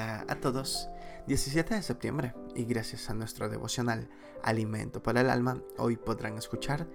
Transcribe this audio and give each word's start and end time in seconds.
A 0.00 0.36
todos. 0.40 0.88
17 1.26 1.74
de 1.74 1.82
septiembre 1.82 2.34
y 2.54 2.64
gracias 2.64 3.10
a 3.10 3.14
nuestro 3.14 3.50
devocional 3.50 4.08
Alimento 4.42 5.02
para 5.02 5.20
el 5.20 5.28
Alma, 5.28 5.62
hoy 5.76 5.98
podrán 5.98 6.38
escuchar 6.38 6.88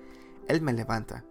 Él 0.48 0.62
me 0.62 0.74
levanta. 0.74 1.24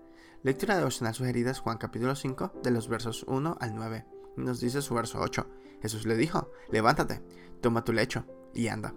Lectura 0.44 0.76
devocional 0.76 1.14
sugerida 1.14 1.50
es 1.50 1.58
Juan 1.58 1.78
capítulo 1.78 2.14
5 2.14 2.60
de 2.62 2.70
los 2.70 2.86
versos 2.86 3.24
1 3.24 3.58
al 3.60 3.74
9. 3.74 4.06
Nos 4.36 4.60
dice 4.60 4.82
su 4.82 4.94
verso 4.94 5.18
8. 5.20 5.46
Jesús 5.82 6.06
le 6.06 6.16
dijo, 6.16 6.52
levántate, 6.70 7.22
toma 7.60 7.82
tu 7.82 7.92
lecho 7.92 8.24
y 8.54 8.68
anda. 8.68 8.94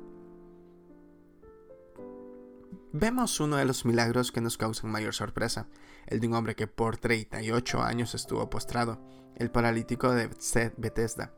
Vemos 2.93 3.39
uno 3.39 3.57
de 3.57 3.65
los 3.65 3.85
milagros 3.85 4.31
que 4.31 4.41
nos 4.41 4.57
causan 4.57 4.91
mayor 4.91 5.15
sorpresa, 5.15 5.67
el 6.05 6.19
de 6.19 6.27
un 6.27 6.35
hombre 6.35 6.55
que 6.55 6.67
por 6.67 6.97
38 6.97 7.81
años 7.81 8.13
estuvo 8.13 8.51
postrado, 8.51 9.01
el 9.35 9.49
paralítico 9.49 10.11
de 10.11 10.29
Bethesda. 10.77 11.33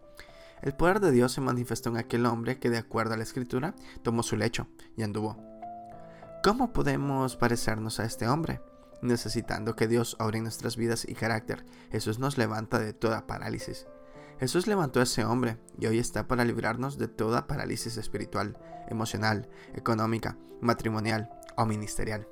El 0.62 0.73
poder 0.73 1.00
de 1.00 1.12
Dios 1.12 1.32
se 1.32 1.41
manifestó 1.41 1.90
en 1.90 1.98
aquel 1.98 2.26
hombre 2.26 2.59
que 2.59 2.70
de 2.70 2.77
acuerdo 2.77 3.13
a 3.13 3.17
la 3.17 3.23
escritura 3.23 3.76
tomó 4.04 4.23
su 4.23 4.36
lecho 4.36 4.67
y 4.98 5.04
anduvo. 5.04 5.38
¿Cómo 6.44 6.73
podemos 6.73 7.38
parecernos 7.38 8.00
a 8.00 8.05
este 8.05 8.27
hombre? 8.27 8.62
Necesitando 9.02 9.76
que 9.76 9.88
Dios 9.88 10.17
obre 10.20 10.38
en 10.38 10.44
nuestras 10.44 10.76
vidas 10.76 11.05
y 11.08 11.16
carácter, 11.16 11.66
Jesús 11.91 12.20
nos 12.20 12.38
levanta 12.38 12.80
de 12.80 12.94
toda 12.94 13.27
parálisis. 13.27 13.88
Jesús 14.40 14.67
levantó 14.67 15.00
a 15.00 15.03
ese 15.03 15.23
hombre 15.23 15.58
y 15.77 15.88
hoy 15.88 16.00
está 16.00 16.27
para 16.27 16.45
librarnos 16.45 16.98
de 16.98 17.08
toda 17.08 17.48
parálisis 17.48 17.98
espiritual, 17.98 18.58
emocional, 18.88 19.50
económica, 19.73 20.38
matrimonial 20.62 21.30
o 21.58 21.66
ministerial. 21.66 22.28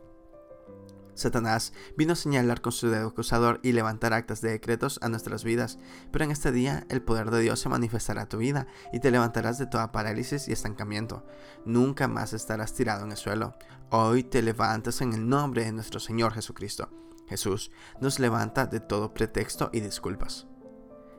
Satanás 1.17 1.73
vino 1.97 2.13
a 2.13 2.15
señalar 2.15 2.61
con 2.61 2.71
su 2.71 2.89
dedo 2.89 3.07
acusador 3.07 3.59
y 3.63 3.71
levantar 3.71 4.13
actas 4.13 4.39
de 4.41 4.51
decretos 4.51 4.99
a 5.01 5.09
nuestras 5.09 5.43
vidas, 5.43 5.79
pero 6.11 6.23
en 6.23 6.31
este 6.31 6.51
día 6.51 6.85
el 6.89 7.01
poder 7.01 7.31
de 7.31 7.41
Dios 7.41 7.59
se 7.59 7.69
manifestará 7.69 8.23
a 8.23 8.29
tu 8.29 8.37
vida 8.37 8.67
y 8.93 8.99
te 8.99 9.09
levantarás 9.09 9.57
de 9.57 9.65
toda 9.65 9.91
parálisis 9.91 10.47
y 10.47 10.51
estancamiento. 10.51 11.25
Nunca 11.65 12.07
más 12.07 12.33
estarás 12.33 12.73
tirado 12.73 13.03
en 13.03 13.11
el 13.11 13.17
suelo. 13.17 13.55
Hoy 13.89 14.23
te 14.23 14.41
levantas 14.41 15.01
en 15.01 15.13
el 15.13 15.27
nombre 15.27 15.65
de 15.65 15.71
nuestro 15.71 15.99
Señor 15.99 16.33
Jesucristo. 16.33 16.89
Jesús 17.27 17.71
nos 17.99 18.19
levanta 18.19 18.67
de 18.67 18.79
todo 18.79 19.13
pretexto 19.13 19.69
y 19.73 19.81
disculpas. 19.81 20.47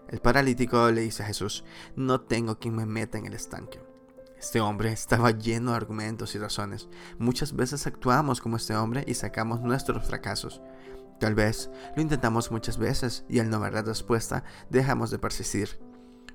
El 0.08 0.20
paralítico 0.20 0.90
le 0.90 1.02
dice 1.02 1.22
a 1.22 1.26
Jesús, 1.26 1.64
no 1.96 2.20
tengo 2.22 2.58
quien 2.58 2.74
me 2.74 2.86
meta 2.86 3.18
en 3.18 3.26
el 3.26 3.34
estanque. 3.34 3.80
Este 4.38 4.60
hombre 4.60 4.92
estaba 4.92 5.32
lleno 5.32 5.72
de 5.72 5.78
argumentos 5.78 6.34
y 6.34 6.38
razones. 6.38 6.88
Muchas 7.18 7.56
veces 7.56 7.86
actuamos 7.86 8.40
como 8.40 8.56
este 8.56 8.76
hombre 8.76 9.04
y 9.06 9.14
sacamos 9.14 9.60
nuestros 9.60 10.06
fracasos. 10.06 10.62
Tal 11.18 11.34
vez 11.34 11.70
lo 11.96 12.02
intentamos 12.02 12.52
muchas 12.52 12.78
veces 12.78 13.24
y 13.28 13.40
al 13.40 13.50
no 13.50 13.58
ver 13.58 13.74
la 13.74 13.82
respuesta 13.82 14.44
dejamos 14.70 15.10
de 15.10 15.18
persistir. 15.18 15.80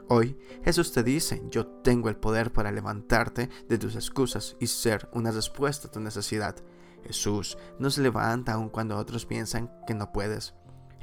Hoy 0.10 0.38
Jesús 0.66 0.92
te 0.92 1.02
dice, 1.02 1.42
yo 1.50 1.66
tengo 1.66 2.10
el 2.10 2.18
poder 2.18 2.52
para 2.52 2.74
levantarte 2.74 3.50
de 3.70 3.78
tus 3.78 3.96
excusas 3.96 4.58
y 4.60 4.68
ser 4.68 5.10
una 5.14 5.32
respuesta 5.32 5.88
a 5.88 5.92
tu 5.92 6.02
necesidad. 6.02 6.58
Jesús 7.06 7.58
nos 7.80 7.98
levanta 7.98 8.54
aun 8.54 8.70
cuando 8.70 8.98
otros 8.98 9.26
piensan 9.26 9.72
que 9.88 9.94
no 9.94 10.12
puedes. 10.12 10.54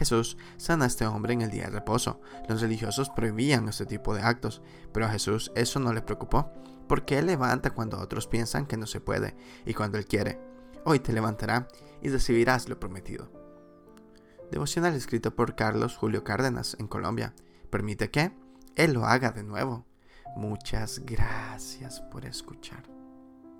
Jesús 0.01 0.39
sana 0.57 0.87
a 0.87 0.89
este 0.89 1.07
hombre 1.07 1.35
en 1.35 1.43
el 1.43 1.51
día 1.51 1.65
de 1.65 1.73
reposo. 1.73 2.23
Los 2.49 2.63
religiosos 2.63 3.11
prohibían 3.11 3.69
este 3.69 3.85
tipo 3.85 4.15
de 4.15 4.23
actos, 4.23 4.63
pero 4.95 5.05
a 5.05 5.11
Jesús 5.11 5.53
eso 5.55 5.79
no 5.79 5.93
le 5.93 6.01
preocupó 6.01 6.51
porque 6.89 7.19
Él 7.19 7.27
levanta 7.27 7.71
cuando 7.71 8.01
otros 8.01 8.27
piensan 8.27 8.65
que 8.65 8.79
no 8.79 8.87
se 8.87 9.01
puede 9.01 9.37
y 9.67 9.75
cuando 9.75 9.99
Él 9.99 10.07
quiere. 10.07 10.41
Hoy 10.87 11.01
te 11.01 11.13
levantará 11.13 11.69
y 12.01 12.09
recibirás 12.09 12.69
lo 12.71 12.81
prometido. 12.81 13.31
Devocional 14.51 14.95
escrito 14.95 15.37
por 15.37 15.55
Carlos 15.55 15.99
Julio 15.99 16.25
Cárdenas 16.25 16.77
en 16.81 16.89
Colombia. 16.89 17.35
Permite 17.69 18.11
que 18.11 18.33
Él 18.75 18.95
lo 18.95 19.05
haga 19.05 19.33
de 19.33 19.45
nuevo. 19.45 19.87
Muchas 20.35 21.03
gracias 21.05 22.01
por 22.01 22.25
escuchar. 22.25 23.00